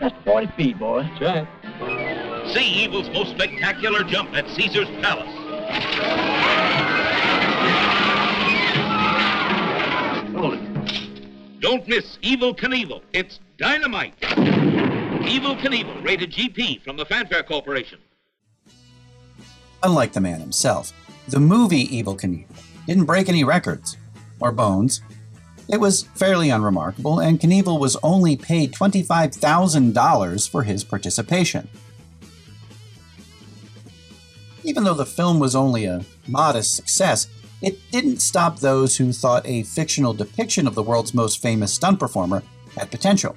That's 0.00 0.16
40 0.24 0.48
feet, 0.56 0.80
boy. 0.80 1.02
That's 1.20 1.20
right. 1.20 2.52
See 2.52 2.84
Evel's 2.84 3.08
most 3.10 3.30
spectacular 3.30 4.02
jump 4.02 4.34
at 4.34 4.48
Caesar's 4.48 4.88
Palace. 5.00 6.35
Don't 11.66 11.88
miss 11.88 12.16
Evel 12.22 12.56
Knievel. 12.56 13.02
It's 13.12 13.40
dynamite. 13.58 14.14
Evel 14.20 15.58
Knievel, 15.58 16.00
rated 16.04 16.30
GP 16.30 16.80
from 16.80 16.96
the 16.96 17.04
Fanfare 17.04 17.42
Corporation. 17.42 17.98
Unlike 19.82 20.12
the 20.12 20.20
man 20.20 20.38
himself, 20.38 20.92
the 21.26 21.40
movie 21.40 21.88
Evel 21.88 22.16
Knievel 22.20 22.46
didn't 22.86 23.06
break 23.06 23.28
any 23.28 23.42
records 23.42 23.96
or 24.38 24.52
bones. 24.52 25.02
It 25.68 25.80
was 25.80 26.04
fairly 26.14 26.50
unremarkable, 26.50 27.18
and 27.18 27.40
Knievel 27.40 27.80
was 27.80 27.96
only 28.00 28.36
paid 28.36 28.72
$25,000 28.72 30.48
for 30.48 30.62
his 30.62 30.84
participation. 30.84 31.68
Even 34.62 34.84
though 34.84 34.94
the 34.94 35.04
film 35.04 35.40
was 35.40 35.56
only 35.56 35.84
a 35.84 36.04
modest 36.28 36.76
success, 36.76 37.26
it 37.66 37.90
didn't 37.90 38.22
stop 38.22 38.60
those 38.60 38.96
who 38.96 39.12
thought 39.12 39.44
a 39.44 39.64
fictional 39.64 40.14
depiction 40.14 40.68
of 40.68 40.76
the 40.76 40.84
world's 40.84 41.12
most 41.12 41.42
famous 41.42 41.74
stunt 41.74 41.98
performer 41.98 42.44
had 42.76 42.92
potential. 42.92 43.34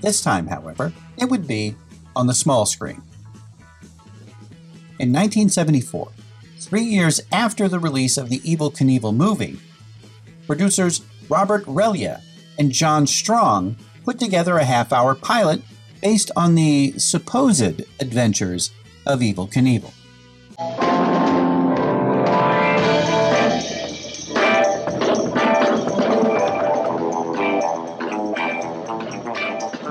This 0.00 0.20
time, 0.20 0.48
however, 0.48 0.92
it 1.16 1.26
would 1.26 1.46
be 1.46 1.76
on 2.16 2.26
the 2.26 2.34
small 2.34 2.66
screen. 2.66 3.00
In 4.98 5.12
1974, 5.12 6.10
three 6.58 6.82
years 6.82 7.20
after 7.30 7.68
the 7.68 7.78
release 7.78 8.18
of 8.18 8.28
the 8.28 8.40
Evel 8.40 8.76
Knievel 8.76 9.14
movie, 9.14 9.60
producers 10.48 11.02
Robert 11.28 11.64
Relia 11.66 12.22
and 12.58 12.72
John 12.72 13.06
Strong 13.06 13.76
put 14.04 14.18
together 14.18 14.58
a 14.58 14.64
half 14.64 14.92
hour 14.92 15.14
pilot 15.14 15.62
based 16.02 16.32
on 16.34 16.56
the 16.56 16.98
supposed 16.98 17.82
adventures 18.00 18.72
of 19.06 19.20
Evel 19.20 19.48
Knievel. 19.48 19.92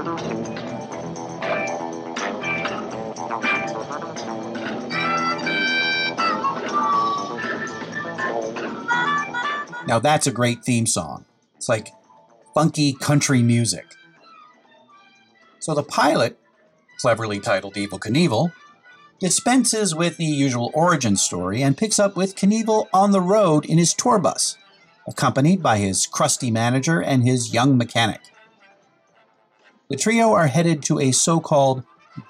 Now 0.05 0.13
that's 9.99 10.27
a 10.27 10.31
great 10.31 10.63
theme 10.63 10.85
song. 10.85 11.25
It's 11.55 11.67
like 11.67 11.89
funky 12.53 12.93
country 12.93 13.41
music. 13.41 13.95
So 15.57 15.73
the 15.73 15.81
pilot, 15.81 16.37
cleverly 16.99 17.39
titled 17.39 17.73
Evel 17.73 17.99
Knievel, 17.99 18.51
dispenses 19.19 19.95
with 19.95 20.17
the 20.17 20.25
usual 20.25 20.69
origin 20.75 21.17
story 21.17 21.63
and 21.63 21.77
picks 21.77 21.97
up 21.97 22.15
with 22.15 22.35
Knievel 22.35 22.85
on 22.93 23.11
the 23.11 23.21
road 23.21 23.65
in 23.65 23.79
his 23.79 23.95
tour 23.95 24.19
bus, 24.19 24.55
accompanied 25.07 25.63
by 25.63 25.79
his 25.79 26.05
crusty 26.05 26.51
manager 26.51 27.01
and 27.01 27.23
his 27.23 27.55
young 27.55 27.75
mechanic. 27.75 28.21
The 29.87 29.95
trio 29.95 30.33
are 30.33 30.47
headed 30.47 30.81
to 30.83 30.99
a 30.99 31.11
so 31.11 31.39
called 31.39 31.83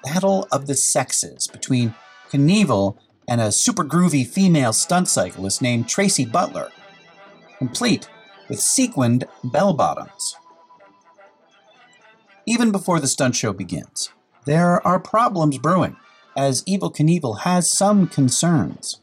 Battle 0.04 0.46
of 0.52 0.66
the 0.66 0.74
Sexes 0.74 1.46
between 1.46 1.94
Knievel 2.30 2.98
and 3.26 3.40
a 3.40 3.50
super 3.50 3.82
groovy 3.82 4.26
female 4.26 4.72
stunt 4.72 5.08
cyclist 5.08 5.62
named 5.62 5.88
Tracy 5.88 6.26
Butler, 6.26 6.70
complete 7.58 8.08
with 8.48 8.60
sequined 8.60 9.24
bell 9.42 9.72
bottoms. 9.72 10.36
Even 12.44 12.70
before 12.70 13.00
the 13.00 13.08
stunt 13.08 13.34
show 13.34 13.52
begins, 13.52 14.10
there 14.44 14.86
are 14.86 15.00
problems 15.00 15.58
brewing, 15.58 15.96
as 16.36 16.62
Evel 16.64 16.94
Knievel 16.94 17.40
has 17.40 17.72
some 17.72 18.06
concerns. 18.06 19.00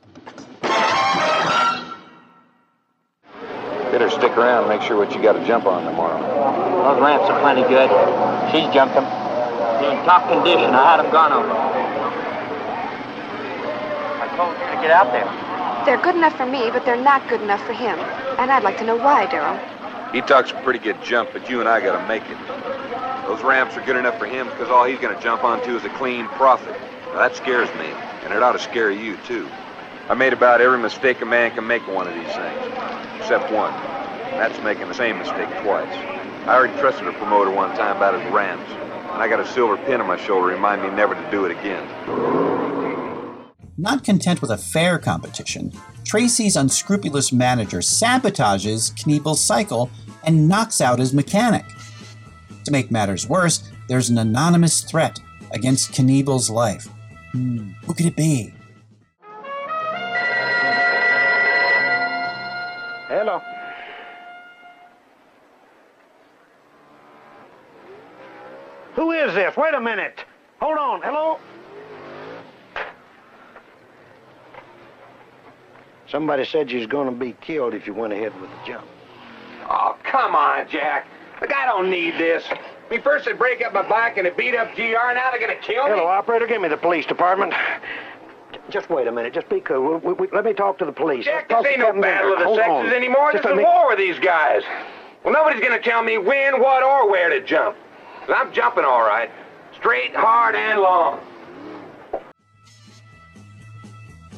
Stick 4.23 4.37
around 4.37 4.63
and 4.63 4.69
make 4.69 4.81
sure 4.81 4.95
what 4.95 5.13
you 5.13 5.21
got 5.21 5.33
to 5.33 5.45
jump 5.45 5.65
on 5.65 5.83
tomorrow. 5.83 6.23
Those 6.23 7.01
ramps 7.03 7.27
are 7.29 7.37
plenty 7.41 7.61
good. 7.67 7.91
She's 8.55 8.71
jumped 8.73 8.95
them. 8.95 9.03
They're 9.83 9.99
in 9.99 10.05
top 10.05 10.29
condition. 10.31 10.71
I 10.71 10.95
had 10.95 11.03
them 11.03 11.11
gone 11.11 11.33
over. 11.33 11.51
I 14.23 14.27
told 14.39 14.55
you 14.55 14.63
to 14.63 14.79
get 14.79 14.91
out 14.91 15.11
there. 15.11 15.27
They're 15.83 16.01
good 16.01 16.15
enough 16.15 16.37
for 16.37 16.45
me, 16.45 16.71
but 16.71 16.85
they're 16.85 16.95
not 16.95 17.27
good 17.27 17.41
enough 17.41 17.59
for 17.67 17.73
him. 17.73 17.99
And 18.39 18.49
I'd 18.49 18.63
like 18.63 18.77
to 18.77 18.85
know 18.85 18.95
why, 18.95 19.27
Daryl. 19.27 19.59
He 20.13 20.21
talks 20.21 20.51
a 20.51 20.55
pretty 20.63 20.79
good 20.79 21.03
jump, 21.03 21.31
but 21.33 21.49
you 21.49 21.59
and 21.59 21.67
I 21.67 21.81
got 21.81 21.99
to 21.99 22.07
make 22.07 22.23
it. 22.23 22.37
Those 23.27 23.43
ramps 23.43 23.75
are 23.75 23.85
good 23.85 23.97
enough 23.97 24.17
for 24.17 24.25
him 24.25 24.47
because 24.47 24.69
all 24.69 24.85
he's 24.85 24.99
going 24.99 25.13
to 25.13 25.21
jump 25.21 25.43
onto 25.43 25.75
is 25.75 25.83
a 25.83 25.89
clean 25.99 26.27
profit. 26.39 26.79
Now, 27.07 27.19
that 27.27 27.35
scares 27.35 27.67
me, 27.75 27.91
and 28.23 28.31
it 28.31 28.41
ought 28.41 28.53
to 28.53 28.59
scare 28.59 28.89
you, 28.89 29.17
too. 29.27 29.49
I 30.07 30.13
made 30.13 30.31
about 30.31 30.61
every 30.61 30.79
mistake 30.79 31.19
a 31.19 31.25
man 31.25 31.51
can 31.51 31.67
make 31.67 31.85
in 31.85 31.93
one 31.93 32.07
of 32.07 32.13
these 32.13 32.33
things, 32.33 33.19
except 33.19 33.51
one. 33.51 33.73
That's 34.31 34.61
making 34.63 34.87
the 34.87 34.93
same 34.93 35.17
mistake 35.17 35.49
twice. 35.61 35.93
I 36.47 36.55
already 36.55 36.77
trusted 36.79 37.07
a 37.07 37.13
promoter 37.13 37.51
one 37.51 37.75
time 37.77 37.97
about 37.97 38.19
his 38.19 38.33
ramps, 38.33 38.69
and 38.69 39.21
I 39.21 39.27
got 39.27 39.39
a 39.39 39.47
silver 39.47 39.77
pin 39.77 40.01
on 40.01 40.07
my 40.07 40.17
shoulder 40.17 40.49
to 40.49 40.55
remind 40.55 40.81
me 40.81 40.89
never 40.89 41.15
to 41.15 41.31
do 41.31 41.45
it 41.45 41.51
again. 41.51 41.87
Not 43.77 44.03
content 44.03 44.41
with 44.41 44.51
a 44.51 44.57
fair 44.57 44.99
competition, 44.99 45.71
Tracy's 46.05 46.55
unscrupulous 46.55 47.31
manager 47.31 47.79
sabotages 47.79 48.93
Knievel's 48.93 49.41
cycle 49.41 49.89
and 50.23 50.47
knocks 50.47 50.79
out 50.79 50.99
his 50.99 51.13
mechanic. 51.13 51.65
To 52.65 52.71
make 52.71 52.91
matters 52.91 53.27
worse, 53.27 53.69
there's 53.87 54.09
an 54.09 54.19
anonymous 54.19 54.81
threat 54.81 55.19
against 55.53 55.91
Knievel's 55.91 56.49
life. 56.49 56.87
Hmm, 57.31 57.71
who 57.85 57.93
could 57.93 58.05
it 58.05 58.15
be? 58.15 58.53
Who 68.95 69.11
is 69.11 69.33
this? 69.33 69.55
Wait 69.57 69.73
a 69.73 69.81
minute. 69.81 70.23
Hold 70.61 70.77
on. 70.77 71.01
Hello? 71.01 71.39
Somebody 76.07 76.45
said 76.45 76.69
you 76.71 76.77
was 76.79 76.87
going 76.87 77.07
to 77.07 77.15
be 77.15 77.33
killed 77.41 77.73
if 77.73 77.87
you 77.87 77.93
went 77.93 78.13
ahead 78.13 78.39
with 78.39 78.49
the 78.49 78.57
jump. 78.71 78.85
Oh, 79.69 79.97
come 80.03 80.35
on, 80.35 80.67
Jack. 80.69 81.07
Look, 81.41 81.53
I 81.53 81.65
don't 81.65 81.89
need 81.89 82.13
this. 82.15 82.43
I 82.49 82.59
mean, 82.91 83.01
first 83.01 83.25
they 83.25 83.33
break 83.33 83.65
up 83.65 83.73
my 83.73 83.81
bike 83.87 84.17
and 84.17 84.27
they 84.27 84.31
beat 84.31 84.55
up 84.55 84.75
GR, 84.75 84.83
and 84.83 85.15
now 85.15 85.31
they're 85.31 85.39
gonna 85.39 85.55
kill 85.61 85.85
me. 85.85 85.91
Hello, 85.91 86.05
operator. 86.05 86.45
Give 86.45 86.61
me 86.61 86.67
the 86.67 86.77
police 86.77 87.05
department. 87.05 87.53
Just 88.69 88.89
wait 88.89 89.07
a 89.07 89.11
minute. 89.11 89.33
Just 89.33 89.49
be 89.49 89.59
cool. 89.61 89.97
We, 89.97 90.13
we, 90.13 90.27
let 90.31 90.45
me 90.45 90.53
talk 90.53 90.77
to 90.79 90.85
the 90.85 90.91
police. 90.91 91.25
Jack, 91.25 91.49
this 91.49 91.65
ain't 91.65 91.79
no 91.79 91.99
battle 91.99 92.33
of 92.33 92.39
the 92.39 92.45
Hold 92.45 92.57
sexes 92.57 92.69
on. 92.71 92.93
anymore. 92.93 93.31
Just 93.31 93.43
This 93.43 93.51
is 93.51 93.53
a 93.53 93.57
me- 93.57 93.63
war 93.63 93.87
with 93.89 93.97
these 93.97 94.19
guys. 94.19 94.61
Well, 95.23 95.33
nobody's 95.33 95.61
gonna 95.63 95.81
tell 95.81 96.03
me 96.03 96.17
when, 96.17 96.61
what, 96.61 96.83
or 96.83 97.09
where 97.09 97.29
to 97.29 97.41
jump. 97.45 97.75
I'm 98.29 98.53
jumping 98.53 98.85
all 98.85 99.01
right. 99.01 99.29
Straight, 99.75 100.15
hard, 100.15 100.55
and 100.55 100.79
long. 100.79 101.19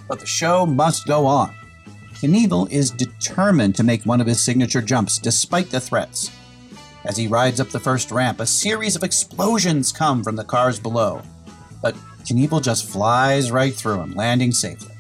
But 0.08 0.20
the 0.20 0.26
show 0.26 0.66
must 0.66 1.08
go 1.08 1.26
on. 1.26 1.54
Knievel 2.14 2.72
is 2.72 2.92
determined 2.92 3.76
to 3.76 3.84
make 3.84 4.04
one 4.04 4.22
of 4.22 4.28
his 4.28 4.44
signature 4.44 4.82
jumps 4.82 5.20
despite 5.20 5.70
the 5.70 5.80
threats. 5.80 6.32
As 7.04 7.18
he 7.18 7.28
rides 7.28 7.60
up 7.60 7.70
the 7.70 7.80
first 7.80 8.12
ramp, 8.12 8.40
a 8.40 8.46
series 8.46 8.96
of 8.96 9.04
explosions 9.04 9.92
come 9.92 10.24
from 10.24 10.36
the 10.36 10.44
cars 10.44 10.80
below. 10.80 11.22
But 11.82 11.96
Knievel 12.24 12.64
just 12.64 12.90
flies 12.90 13.52
right 13.52 13.76
through 13.76 14.02
him, 14.02 14.16
landing 14.16 14.52
safely. 14.52 14.96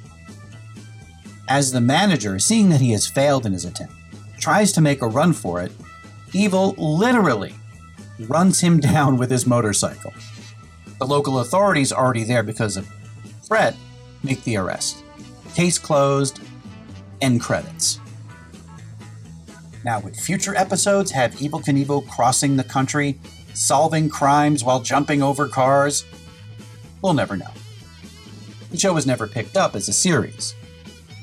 As 1.47 1.71
the 1.71 1.81
manager, 1.81 2.37
seeing 2.39 2.69
that 2.69 2.81
he 2.81 2.91
has 2.91 3.07
failed 3.07 3.45
in 3.45 3.53
his 3.53 3.65
attempt, 3.65 3.93
tries 4.39 4.71
to 4.73 4.81
make 4.81 5.01
a 5.01 5.07
run 5.07 5.33
for 5.33 5.61
it, 5.61 5.71
Evel 6.31 6.75
literally 6.77 7.55
runs 8.19 8.61
him 8.61 8.79
down 8.93 9.17
with 9.17 9.31
his 9.31 9.45
motorcycle. 9.45 10.13
The 10.99 11.05
local 11.05 11.39
authorities, 11.39 11.91
already 11.91 12.23
there 12.23 12.43
because 12.43 12.77
of 12.77 12.87
threat, 13.43 13.75
make 14.23 14.43
the 14.43 14.57
arrest. 14.57 15.03
Case 15.53 15.77
closed. 15.77 16.39
End 17.21 17.41
credits. 17.41 17.99
Now, 19.83 19.99
would 19.99 20.15
future 20.15 20.55
episodes 20.55 21.11
have 21.11 21.35
Evel 21.35 21.63
Knievel 21.63 22.07
crossing 22.09 22.55
the 22.57 22.63
country, 22.63 23.19
solving 23.53 24.09
crimes 24.09 24.63
while 24.63 24.81
jumping 24.81 25.21
over 25.21 25.47
cars? 25.47 26.05
We'll 27.01 27.13
never 27.13 27.37
know. 27.37 27.51
The 28.71 28.77
show 28.77 28.93
was 28.93 29.05
never 29.05 29.27
picked 29.27 29.55
up 29.55 29.75
as 29.75 29.87
a 29.87 29.93
series. 29.93 30.55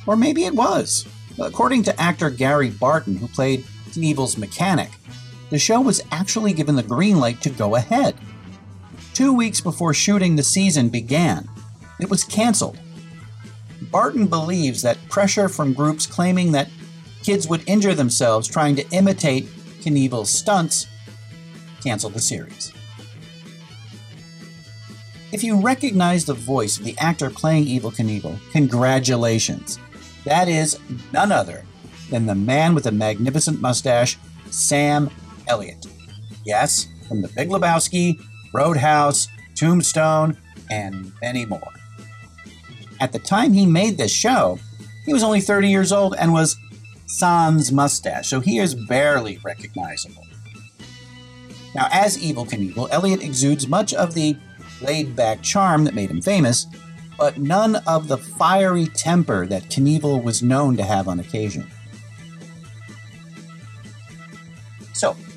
Or 0.07 0.17
maybe 0.17 0.45
it 0.45 0.55
was. 0.55 1.07
According 1.41 1.83
to 1.85 2.01
actor 2.01 2.31
Gary 2.31 2.71
Barton, 2.71 3.17
who 3.17 3.27
played 3.27 3.65
Knievel's 3.91 4.39
mechanic, 4.39 4.91
the 5.53 5.59
show 5.59 5.83
was 5.83 6.01
actually 6.11 6.55
given 6.55 6.77
the 6.77 6.83
green 6.83 7.21
light 7.21 7.43
to 7.43 7.51
go 7.51 7.77
ahead. 7.77 8.17
Two 9.13 9.35
weeks 9.35 9.61
before 9.61 9.93
shooting 9.93 10.35
the 10.35 10.43
season 10.43 10.89
began, 10.89 11.47
it 12.01 12.09
was 12.09 12.25
canceled. 12.25 12.79
Barton 13.91 14.27
believes 14.27 14.81
that 14.81 15.11
pressure 15.11 15.51
from 15.51 15.75
groups 15.75 16.07
claiming 16.07 16.53
that 16.53 16.71
kids 17.23 17.47
would 17.49 17.69
injure 17.69 17.95
themselves 17.95 18.49
trying 18.49 18.77
to 18.77 18.89
imitate 18.93 19.45
Knievel's 19.83 20.31
stunts 20.31 20.87
canceled 21.85 22.15
the 22.15 22.21
series. 22.21 22.73
If 25.33 25.45
you 25.45 25.61
recognize 25.61 26.25
the 26.25 26.33
voice 26.33 26.79
of 26.79 26.85
the 26.85 26.97
actor 26.97 27.29
playing 27.29 27.67
Evel 27.67 27.95
Knievel, 27.95 28.39
congratulations. 28.53 29.79
That 30.25 30.49
is 30.49 30.79
none 31.13 31.31
other 31.31 31.65
than 32.09 32.25
the 32.25 32.35
man 32.35 32.75
with 32.75 32.85
the 32.85 32.93
magnificent 32.93 33.61
mustache, 33.61 34.17
Sam 34.51 35.11
Elliott. 35.49 35.87
Yes, 36.45 36.87
from 37.09 37.23
The 37.23 37.29
Big 37.29 37.49
Lebowski, 37.49 38.21
Roadhouse, 38.53 39.29
Tombstone, 39.55 40.37
and 40.71 41.13
many 41.21 41.45
more. 41.45 41.73
At 43.01 43.13
the 43.13 43.19
time 43.19 43.53
he 43.53 43.67
made 43.67 43.97
this 43.97 44.13
show, 44.13 44.59
he 45.05 45.13
was 45.13 45.23
only 45.23 45.41
30 45.41 45.69
years 45.69 45.93
old 45.93 46.15
and 46.19 46.33
was 46.33 46.57
sans 47.07 47.73
mustache, 47.73 48.29
so 48.29 48.41
he 48.41 48.59
is 48.59 48.75
barely 48.75 49.39
recognizable. 49.45 50.25
Now, 51.75 51.89
as 51.91 52.19
Evel 52.19 52.49
Knievel, 52.49 52.89
Elliott 52.91 53.23
exudes 53.23 53.67
much 53.67 53.95
of 53.95 54.15
the 54.15 54.37
laid 54.81 55.17
back 55.17 55.43
charm 55.43 55.85
that 55.85 55.95
made 55.95 56.11
him 56.11 56.21
famous, 56.21 56.67
but 57.19 57.39
none 57.39 57.77
of 57.87 58.09
the 58.09 58.19
fiery 58.19 58.87
temper 58.87 59.47
that 59.47 59.65
Knievel 59.65 60.23
was 60.23 60.43
known 60.43 60.77
to 60.77 60.83
have 60.83 61.09
on 61.09 61.21
occasion. 61.21 61.67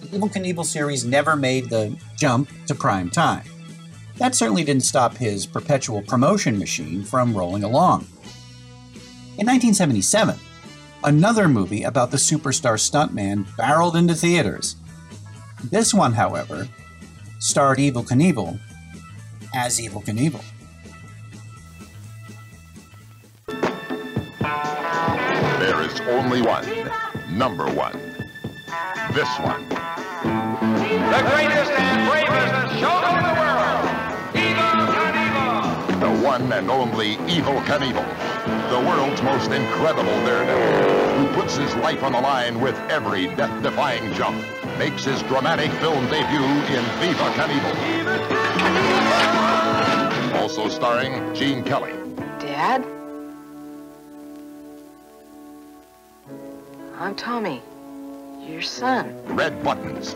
The 0.06 0.18
Evel 0.18 0.32
Knievel 0.32 0.66
series 0.66 1.06
never 1.06 1.36
made 1.36 1.70
the 1.70 1.96
jump 2.18 2.50
to 2.68 2.76
prime 2.76 3.10
time. 3.10 3.44
That 4.18 4.36
certainly 4.36 4.64
didn't 4.64 4.84
stop 4.84 5.18
his 5.18 5.46
perpetual 5.46 6.02
promotion 6.02 6.58
machine 6.58 7.04
from 7.04 7.36
rolling 7.36 7.64
along. 7.64 8.08
In 9.38 9.46
1977, 9.48 10.38
another 11.04 11.50
movie 11.50 11.84
about 11.84 12.12
the 12.12 12.18
superstar 12.18 12.78
stuntman 12.80 13.46
barreled 13.58 13.96
into 13.96 14.16
theaters. 14.16 14.78
This 15.64 15.94
one, 15.94 16.14
however, 16.14 16.68
starred 17.40 17.80
Evel 17.80 18.08
Knievel 18.08 18.60
as 19.54 19.80
Evel 19.80 20.04
Knievel. 20.06 20.44
There 25.60 25.82
is 25.82 26.00
only 26.02 26.42
one, 26.42 26.66
number 27.38 27.66
one. 27.66 28.16
This 29.14 29.30
one. 29.40 29.85
The 30.26 31.22
greatest 31.30 31.72
and 31.72 32.10
bravest 32.10 32.80
showman 32.80 33.16
in 33.16 33.24
the 33.30 33.36
world, 33.40 33.86
Evel 34.34 34.88
Knievel. 34.96 36.00
The 36.00 36.14
one 36.26 36.52
and 36.52 36.70
only 36.72 37.18
Evel 37.28 37.60
Knievel. 37.66 38.06
The 38.70 38.80
world's 38.80 39.22
most 39.22 39.52
incredible 39.52 40.18
daredevil, 40.26 41.18
who 41.18 41.28
puts 41.40 41.56
his 41.58 41.76
life 41.76 42.02
on 42.04 42.14
the 42.14 42.22
line 42.22 42.60
with 42.60 42.76
every 42.90 43.28
death-defying 43.36 44.14
jump, 44.16 44.44
makes 44.80 45.04
his 45.06 45.22
dramatic 45.24 45.72
film 45.74 46.06
debut 46.08 46.44
in 46.76 46.84
Viva 47.00 47.30
Knievel. 47.38 47.76
Also 50.42 50.68
starring 50.70 51.34
Gene 51.36 51.64
Kelly. 51.64 51.94
Dad? 52.40 52.84
I'm 56.98 57.14
Tommy, 57.16 57.62
your 58.48 58.62
son. 58.62 59.16
Red 59.36 59.64
Buttons. 59.64 60.14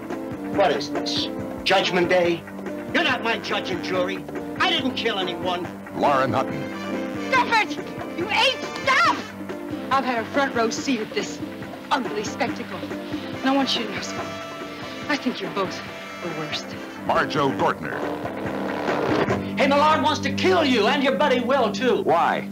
What 0.55 0.71
is 0.71 0.91
this? 0.91 1.27
Judgment 1.63 2.10
Day? 2.10 2.41
You're 2.93 3.04
not 3.04 3.23
my 3.23 3.38
judge 3.38 3.69
and 3.71 3.84
jury. 3.84 4.23
I 4.60 4.69
didn't 4.69 4.95
kill 4.95 5.19
anyone. 5.19 5.67
Lauren 5.95 6.34
Hutton. 6.34 6.62
Stop 7.32 7.47
it! 7.62 7.77
You 8.17 8.30
ate 8.30 8.62
stuff! 8.84 9.34
I've 9.91 10.06
had 10.06 10.19
a 10.19 10.25
front 10.25 10.56
row 10.56 10.69
seat 10.69 11.01
at 11.01 11.13
this 11.13 11.39
ugly 11.91 12.23
spectacle. 12.23 12.77
And 12.77 13.49
I 13.49 13.56
want 13.56 13.75
you 13.75 13.86
to 13.86 13.91
know 13.91 14.01
something. 14.01 14.27
I 15.10 15.17
think 15.17 15.41
you're 15.41 15.51
both 15.51 15.80
the 16.23 16.30
worst. 16.39 16.65
Marjoe 17.06 17.49
Gortner. 17.58 17.97
Hey, 19.58 19.67
Millard 19.67 20.04
wants 20.04 20.19
to 20.21 20.32
kill 20.34 20.63
you, 20.63 20.88
and 20.88 21.04
your 21.04 21.15
buddy 21.15 21.39
Will, 21.39 21.71
too. 21.71 22.04
Why? 22.04 22.47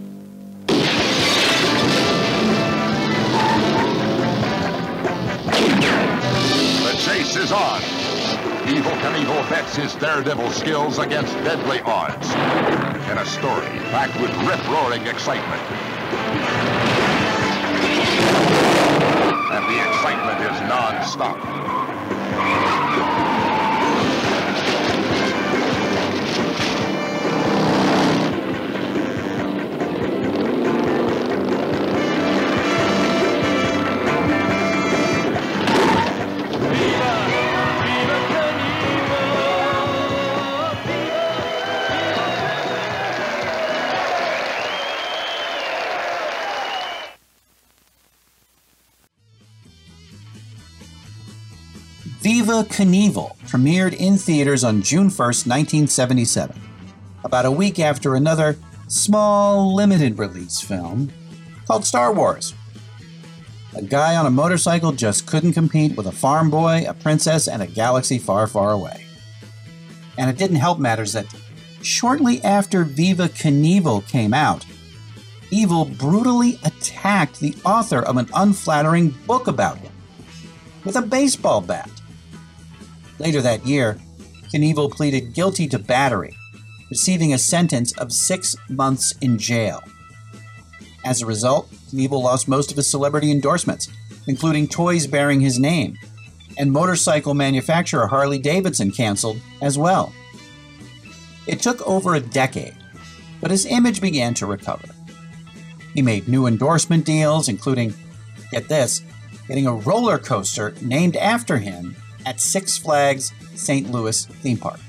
Is 7.37 7.51
on. 7.51 7.79
Evel 8.65 8.97
Knievel 8.99 9.47
bets 9.47 9.75
his 9.75 9.93
daredevil 9.95 10.49
skills 10.49 10.97
against 10.97 11.33
deadly 11.43 11.81
odds. 11.81 12.31
In 13.11 13.17
a 13.19 13.25
story 13.25 13.67
packed 13.91 14.19
with 14.19 14.31
rip-roaring 14.47 15.05
excitement. 15.05 15.61
Viva 52.47 52.63
Knievel 52.63 53.35
premiered 53.39 53.93
in 53.95 54.15
theaters 54.15 54.63
on 54.63 54.81
June 54.81 55.09
1st, 55.09 55.47
1977, 55.47 56.57
about 57.25 57.45
a 57.45 57.51
week 57.51 57.77
after 57.77 58.15
another 58.15 58.55
small 58.87 59.75
limited 59.75 60.17
release 60.17 60.61
film 60.61 61.11
called 61.65 61.83
Star 61.83 62.13
Wars. 62.13 62.53
A 63.75 63.81
guy 63.81 64.15
on 64.15 64.25
a 64.25 64.31
motorcycle 64.31 64.93
just 64.93 65.27
couldn't 65.27 65.51
compete 65.51 65.97
with 65.97 66.07
a 66.07 66.11
farm 66.13 66.49
boy, 66.49 66.85
a 66.87 66.93
princess, 66.93 67.49
and 67.49 67.61
a 67.61 67.67
galaxy 67.67 68.17
far, 68.17 68.47
far 68.47 68.71
away. 68.71 69.03
And 70.17 70.29
it 70.29 70.37
didn't 70.37 70.55
help 70.55 70.79
matters 70.79 71.11
that 71.11 71.27
shortly 71.81 72.41
after 72.43 72.85
Viva 72.85 73.27
Knievel 73.27 74.07
came 74.07 74.33
out, 74.33 74.65
Evel 75.51 75.97
brutally 75.97 76.59
attacked 76.63 77.41
the 77.41 77.57
author 77.65 78.03
of 78.03 78.15
an 78.15 78.29
unflattering 78.33 79.09
book 79.27 79.47
about 79.47 79.79
him 79.79 79.91
with 80.85 80.95
a 80.95 81.01
baseball 81.01 81.59
bat. 81.59 81.91
Later 83.19 83.41
that 83.41 83.65
year, 83.65 83.97
Knievel 84.53 84.91
pleaded 84.91 85.33
guilty 85.33 85.67
to 85.67 85.79
battery, 85.79 86.35
receiving 86.89 87.33
a 87.33 87.37
sentence 87.37 87.91
of 87.97 88.11
six 88.11 88.55
months 88.69 89.13
in 89.21 89.37
jail. 89.37 89.81
As 91.03 91.21
a 91.21 91.25
result, 91.25 91.69
Knievel 91.91 92.21
lost 92.21 92.47
most 92.47 92.71
of 92.71 92.77
his 92.77 92.89
celebrity 92.89 93.31
endorsements, 93.31 93.89
including 94.27 94.67
toys 94.67 95.07
bearing 95.07 95.41
his 95.41 95.59
name, 95.59 95.97
and 96.57 96.71
motorcycle 96.71 97.33
manufacturer 97.33 98.07
Harley 98.07 98.39
Davidson 98.39 98.91
canceled 98.91 99.39
as 99.61 99.77
well. 99.77 100.13
It 101.47 101.61
took 101.61 101.85
over 101.87 102.15
a 102.15 102.19
decade, 102.19 102.75
but 103.41 103.51
his 103.51 103.65
image 103.65 104.01
began 104.01 104.33
to 104.35 104.45
recover. 104.45 104.87
He 105.93 106.01
made 106.01 106.27
new 106.27 106.45
endorsement 106.45 107.05
deals, 107.05 107.49
including, 107.49 107.93
get 108.51 108.67
this, 108.67 109.01
getting 109.47 109.65
a 109.65 109.73
roller 109.73 110.17
coaster 110.17 110.75
named 110.81 111.15
after 111.15 111.57
him 111.57 111.95
at 112.27 112.41
Six 112.41 112.77
Flags 112.77 113.31
St. 113.55 113.89
Louis 113.89 114.25
theme 114.25 114.57
park. 114.57 114.79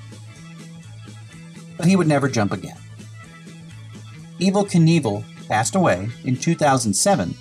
But 1.76 1.86
he 1.86 1.94
would 1.94 2.08
never 2.08 2.28
jump 2.28 2.52
again. 2.52 2.76
Evel 4.40 4.68
Knievel 4.68 5.22
passed 5.46 5.76
away 5.76 6.08
in 6.24 6.36
2007 6.36 7.34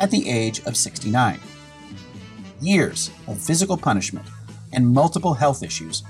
at 0.00 0.10
the 0.12 0.28
age 0.28 0.60
of 0.66 0.76
69. 0.76 1.40
Years 2.60 3.10
of 3.26 3.40
physical 3.40 3.76
punishment 3.76 4.26
and 4.72 4.88
multiple 4.88 5.34
health 5.34 5.64
issues 5.64 6.04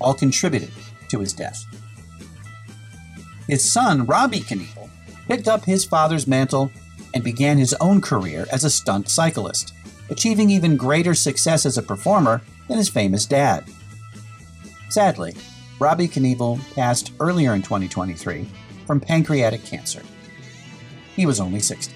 all 0.00 0.14
contributed 0.14 0.70
to 1.10 1.18
his 1.18 1.32
death. 1.32 1.64
His 3.48 3.68
son, 3.68 4.06
Robbie 4.06 4.40
Knievel, 4.40 4.88
picked 5.26 5.48
up 5.48 5.64
his 5.64 5.84
father's 5.84 6.28
mantle 6.28 6.70
and 7.12 7.24
began 7.24 7.58
his 7.58 7.74
own 7.80 8.00
career 8.00 8.46
as 8.52 8.62
a 8.62 8.70
stunt 8.70 9.08
cyclist, 9.08 9.74
achieving 10.10 10.50
even 10.50 10.76
greater 10.76 11.14
success 11.14 11.66
as 11.66 11.78
a 11.78 11.82
performer 11.82 12.42
than 12.68 12.78
his 12.78 12.88
famous 12.88 13.26
dad. 13.26 13.64
Sadly, 14.90 15.34
Robbie 15.78 16.08
Knievel 16.08 16.58
passed 16.74 17.12
earlier 17.20 17.54
in 17.54 17.62
2023 17.62 18.46
from 18.86 19.00
pancreatic 19.00 19.64
cancer. 19.64 20.02
He 21.14 21.26
was 21.26 21.40
only 21.40 21.60
60. 21.60 21.94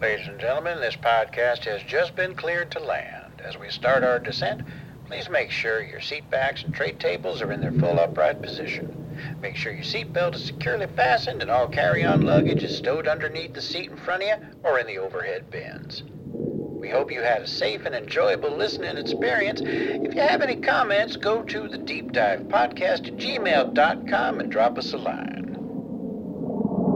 Ladies 0.00 0.28
and 0.28 0.38
gentlemen, 0.38 0.80
this 0.80 0.96
podcast 0.96 1.64
has 1.64 1.82
just 1.82 2.14
been 2.14 2.34
cleared 2.34 2.70
to 2.72 2.80
land. 2.80 3.40
As 3.42 3.56
we 3.56 3.70
start 3.70 4.04
our 4.04 4.18
descent, 4.18 4.62
please 5.06 5.30
make 5.30 5.50
sure 5.50 5.82
your 5.82 6.00
seat 6.00 6.28
backs 6.30 6.62
and 6.62 6.74
tray 6.74 6.92
tables 6.92 7.40
are 7.40 7.50
in 7.50 7.60
their 7.60 7.72
full 7.72 7.98
upright 7.98 8.42
position. 8.42 9.05
Make 9.40 9.56
sure 9.56 9.72
your 9.72 9.84
seatbelt 9.84 10.34
is 10.34 10.44
securely 10.44 10.86
fastened 10.86 11.42
and 11.42 11.50
all 11.50 11.68
carry-on 11.68 12.22
luggage 12.22 12.62
is 12.62 12.76
stowed 12.76 13.06
underneath 13.06 13.54
the 13.54 13.62
seat 13.62 13.90
in 13.90 13.96
front 13.96 14.22
of 14.22 14.28
you 14.28 14.34
or 14.62 14.78
in 14.78 14.86
the 14.86 14.98
overhead 14.98 15.50
bins. 15.50 16.02
We 16.86 16.88
hope 16.92 17.10
you 17.10 17.20
had 17.20 17.42
a 17.42 17.48
safe 17.48 17.84
and 17.84 17.94
enjoyable 17.94 18.56
listening 18.56 18.96
experience. 18.96 19.60
If 19.64 20.14
you 20.14 20.20
have 20.20 20.40
any 20.40 20.56
comments, 20.56 21.16
go 21.16 21.42
to 21.42 21.68
the 21.68 21.78
Deep 21.78 22.12
Dive 22.12 22.42
Podcast 22.42 23.08
at 23.08 23.16
gmail.com 23.16 24.40
and 24.40 24.52
drop 24.52 24.78
us 24.78 24.92
a 24.92 24.98
line. 24.98 25.36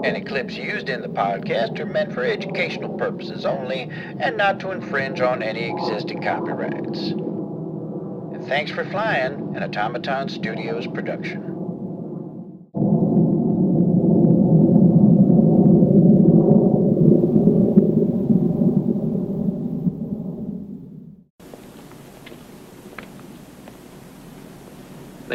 Any 0.05 0.23
clips 0.23 0.57
used 0.57 0.89
in 0.89 1.03
the 1.03 1.09
podcast 1.09 1.79
are 1.79 1.87
meant 1.87 2.13
for 2.13 2.25
educational 2.25 2.97
purposes 2.97 3.45
only 3.45 3.91
and 4.21 4.37
not 4.37 4.61
to 4.61 4.71
infringe 4.71 5.21
on 5.21 5.43
any 5.43 5.69
existing 5.69 6.23
copyrights. 6.23 7.09
And 7.11 8.47
thanks 8.47 8.71
for 8.71 8.85
flying, 8.85 9.57
an 9.57 9.63
Automaton 9.63 10.29
Studios 10.29 10.87
production. 10.87 11.50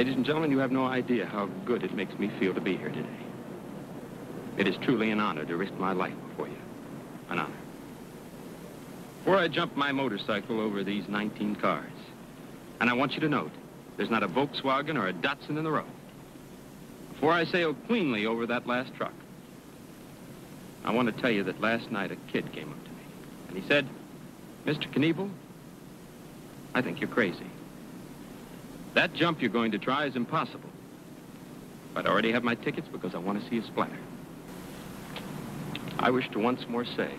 Ladies 0.05 0.17
and 0.17 0.25
gentlemen, 0.27 0.51
you 0.51 0.59
have 0.59 0.71
no 0.71 0.85
idea 0.85 1.25
how 1.25 1.47
good 1.65 1.83
it 1.83 1.95
makes 1.95 2.13
me 2.19 2.29
feel 2.39 2.53
to 2.53 2.61
be 2.61 2.77
here 2.77 2.91
today. 2.91 3.25
It 4.55 4.67
is 4.67 4.77
truly 4.77 5.09
an 5.09 5.19
honor 5.19 5.45
to 5.45 5.57
risk 5.57 5.73
my 5.79 5.93
life 5.93 6.13
before 6.29 6.47
you. 6.47 6.59
An 7.31 7.39
honor. 7.39 7.57
Before 9.17 9.35
I 9.35 9.47
jump 9.47 9.75
my 9.75 9.91
motorcycle 9.91 10.59
over 10.59 10.83
these 10.83 11.07
19 11.07 11.55
cars, 11.55 11.91
and 12.79 12.87
I 12.87 12.93
want 12.93 13.13
you 13.13 13.19
to 13.21 13.27
note, 13.27 13.49
there's 13.97 14.11
not 14.11 14.21
a 14.21 14.27
Volkswagen 14.27 14.95
or 14.95 15.07
a 15.07 15.13
Datsun 15.13 15.57
in 15.57 15.63
the 15.63 15.71
row. 15.71 15.87
Before 17.11 17.31
I 17.31 17.43
sail 17.43 17.73
cleanly 17.73 18.27
over 18.27 18.45
that 18.45 18.67
last 18.67 18.93
truck, 18.93 19.15
I 20.83 20.91
want 20.91 21.07
to 21.07 21.19
tell 21.19 21.31
you 21.31 21.41
that 21.45 21.59
last 21.61 21.89
night 21.89 22.11
a 22.11 22.15
kid 22.31 22.51
came 22.53 22.69
up 22.69 22.83
to 22.83 22.91
me, 22.91 23.03
and 23.47 23.57
he 23.57 23.67
said, 23.67 23.87
Mr. 24.67 24.87
Knievel, 24.93 25.31
I 26.75 26.83
think 26.83 27.01
you're 27.01 27.09
crazy. 27.09 27.47
That 28.95 29.13
jump 29.13 29.41
you're 29.41 29.51
going 29.51 29.71
to 29.71 29.77
try 29.77 30.05
is 30.05 30.15
impossible. 30.15 30.69
But 31.93 32.07
I 32.07 32.09
already 32.09 32.31
have 32.31 32.43
my 32.43 32.55
tickets 32.55 32.87
because 32.89 33.13
I 33.13 33.17
want 33.17 33.41
to 33.41 33.49
see 33.49 33.55
you 33.55 33.63
splatter. 33.63 33.97
I 35.99 36.09
wish 36.09 36.29
to 36.31 36.39
once 36.39 36.65
more 36.69 36.85
say 36.85 37.11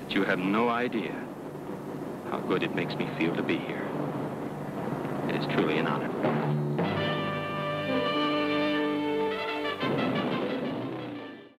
that 0.00 0.12
you 0.12 0.24
have 0.24 0.40
no 0.40 0.68
idea 0.68 1.14
how 2.30 2.38
good 2.40 2.64
it 2.64 2.74
makes 2.74 2.96
me 2.96 3.08
feel 3.16 3.32
to 3.34 3.42
be 3.42 3.58
here. 3.58 3.86
It 5.28 5.36
is 5.36 5.46
truly 5.54 5.78
an 5.78 5.86
honor. 5.86 7.11